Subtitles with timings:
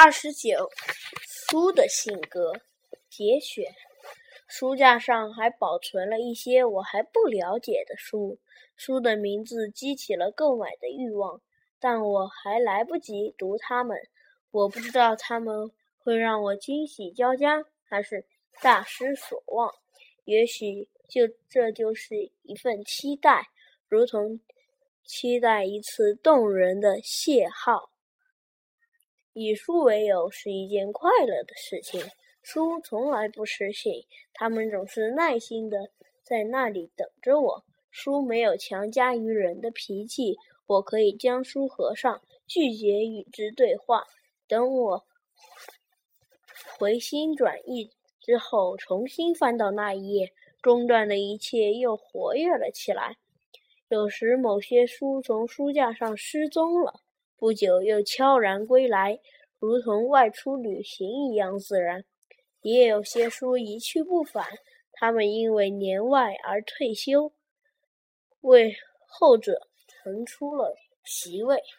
[0.00, 0.70] 二十九，
[1.26, 2.52] 书的性格
[3.10, 3.64] 节选。
[4.46, 8.38] 书架上还保存了一些我还不了解的书，
[8.76, 11.42] 书的名字激起了购买的欲望，
[11.80, 13.98] 但我还来不及读它们。
[14.52, 18.24] 我不知道它们会让我惊喜交加，还是
[18.62, 19.68] 大失所望。
[20.24, 23.48] 也许就这就是一份期待，
[23.88, 24.38] 如同
[25.02, 27.88] 期待一次动人的邂逅。
[29.40, 32.02] 以书为友是一件快乐的事情。
[32.42, 35.92] 书从来不失信，他们总是耐心的
[36.24, 37.64] 在那里等着我。
[37.88, 44.02] 书没有强加于人的脾气，我可以将书合上，拒绝与之对话。
[44.48, 45.04] 等我
[46.76, 53.18] 回心转意之后，重新翻到那一页，中断的一切又活跃了起来。
[53.88, 57.02] 有时，某些书从书架上失踪了。
[57.38, 59.20] 不久又悄然归来，
[59.60, 62.04] 如同外出旅行一样自然。
[62.62, 64.44] 也有些书一去不返，
[64.90, 67.32] 他们因为年外而退休，
[68.40, 68.74] 为
[69.06, 71.62] 后者腾出了席位。